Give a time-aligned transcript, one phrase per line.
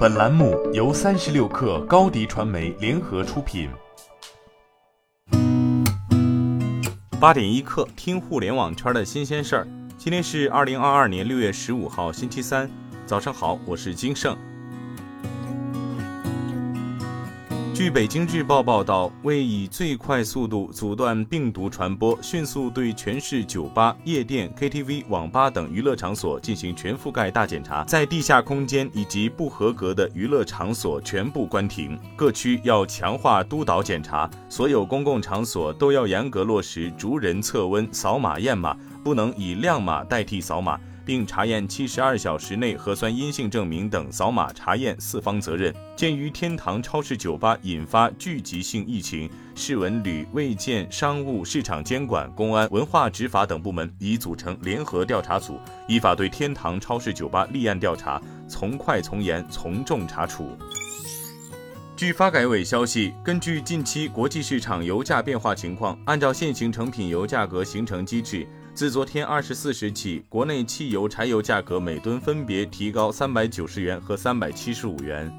[0.00, 3.68] 本栏目由三十六氪高低传媒联合出品。
[7.20, 9.68] 八点一刻，听互联网圈的新鲜事儿。
[9.98, 12.70] 今天是二零二二年六月十五号，星期三，
[13.04, 14.34] 早上好，我是金盛。
[17.80, 31.98] 据北京日报报道，为以最快速度阻断病毒传播，迅速对全市酒吧、夜店、KTV、网吧等娱乐场所进行全覆盖大检查，在地下空间以及不合格的娱乐场所全部关停。
[32.14, 40.78] 各区要强化督导检查，所有公共场所都要严格落实逐人测温、扫码验码，不能以亮码代替扫码。
[41.04, 45.74] 并查验七十二小时内核酸阴性证明等扫码查验四方责任。
[45.96, 60.56] 鉴于天堂超市酒吧引发聚集性疫情，市文旅、卫健、商务、市场监管、公安、文化执法等部门已组成联合调查组，依法对天堂超市酒吧立案调查，从快从严从重查处。
[61.96, 68.48] 据发改委消息，根据近期国际市场油价变化情况，按照现行成品油价格形成机制。
[68.80, 75.30] 自昨天二十四时起，国内汽油、柴油价格每吨分别提高三百九十元和三百七十五元。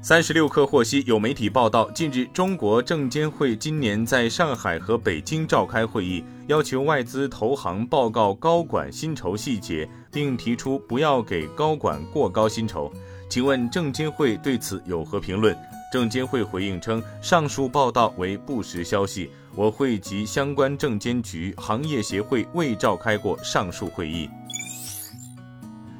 [0.00, 12.90] 三十六氪获悉，有媒体报道，近日中国证监会今年在上海和北京召开会议，要求外资投行报告高管薪酬细节，并提出不要给高管过高薪酬。
[13.28, 15.54] 请问证监会对此有何评论？
[15.94, 24.28] 证监会回应称，上述报道为不实消息，我会及相关证监局、行业协会未召开过上述会议。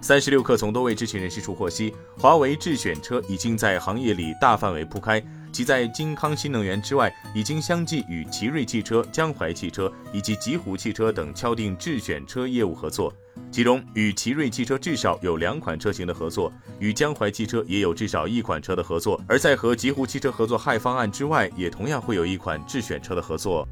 [0.01, 13.15] 三十六氪从多位知情人士处获悉，华为智选车已经在行业里大范围铺开，其在金康新能源之外，已经相继与奇瑞汽车、江淮汽车以及极狐汽车等敲定智选车业务合作。
[13.55, 23.65] 其中，与奇瑞汽车至少有两款车型的合作，与江淮汽车也有至少一款车的合作，而在和极狐汽车合作嗨方案之外，也同样会有一款智选车的合作。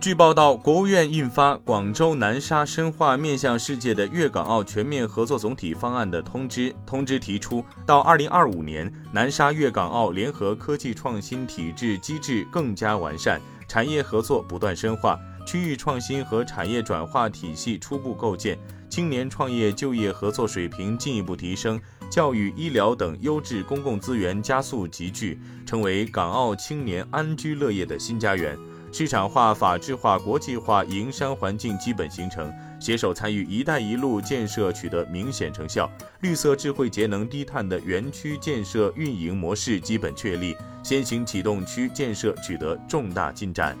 [0.00, 13.38] 据报道，国务院印发《广州南沙深化面向世界的粤港澳全面合作总体方案》的通知，通知提出，到二零二五年，南沙粤港澳联合科技创新体制机制更加完善，
[13.68, 15.20] 产业合作不断深化。
[15.44, 28.58] 区域创新和产业转化体系初步构建，青年创业就业合作水平进一步提升，教育、医疗等优质公共资源加速集聚，成为港澳青年安居乐业的新家园。
[28.92, 35.90] 市场化、法治化、国际化营商环境基本形成，携手参与“一带一路”建设取得明显成效，
[36.20, 43.76] 绿色、智慧、节能、低碳的园区建设运营模式基本确立，先行启动区建设取得重大进展。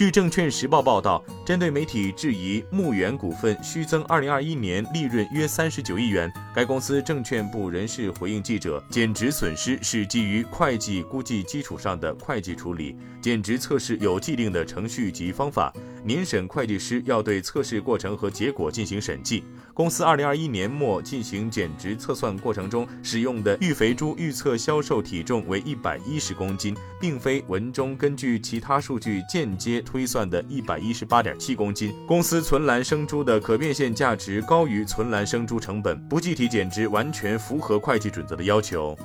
[0.00, 15.70] 据证券时报报道，针对媒体质疑牧原股份虚增二零二一年利润约三十九亿元，该公司证券部人士回应记者，减值损失是基于会计估计基础上的会计处理，减值测试有既定的程序及方法，
[16.04, 19.44] 年审会计师要对测试过程和结果进行审计。
[19.72, 31.94] 公司二零二一年末进行减值测算过程中使用的育肥猪预测销售体重为一百一十公斤，并非文中根据其他数据间接推算的一百一十八点七公斤。
[32.06, 38.96] 公司存栏生猪的可变现价值高于存栏生猪成本，不计提减值完全符合会计准则的要求。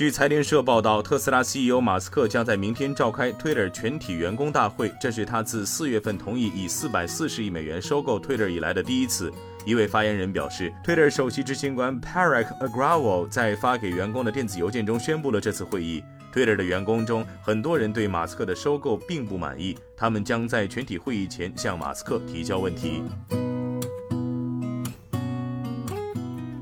[0.00, 9.30] 据财联社报道，特斯拉 CEO 马斯克将在明天召开 Twitter 全体员工大会，这是他自四月份同意以四百四十亿美元收购 Twitter 以来的第一次。
[9.66, 16.02] 一位发言人表示，Twitter 首席执行官 Parag Agrawal 在发给员工的电子邮件中宣布了这次会议。
[16.32, 23.02] Twitter 的员工中，很多人对马斯克的收购并不满意，他们将在全体会议前向马斯克提交问题。